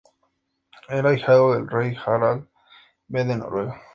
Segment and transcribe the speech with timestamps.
[0.89, 2.47] Era ahijado del rey Harald
[3.09, 3.79] V de Noruega.